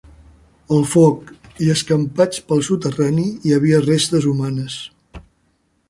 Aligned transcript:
Al 0.77 0.85
foc, 0.93 1.27
i 1.65 1.69
escampats 1.73 2.41
pel 2.49 2.65
soterrani, 2.69 3.27
hi 3.49 3.57
havia 3.59 3.83
restes 3.87 4.31
humanes. 4.33 4.81